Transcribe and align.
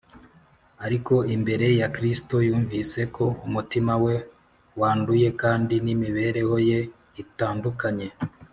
ariko 0.85 1.13
imbere 1.35 1.67
ya 1.81 1.87
Kristo 1.95 2.35
yumvise 2.47 2.99
ko 3.15 3.25
umutima 3.47 3.93
we 4.03 4.15
wanduye, 4.79 5.27
kandi 5.41 5.75
n’imibereho 5.85 6.55
ye 6.69 6.79
idatunganye. 7.21 8.07